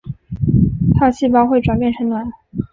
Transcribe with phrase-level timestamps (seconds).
[0.97, 2.31] 套细胞会转变成卵。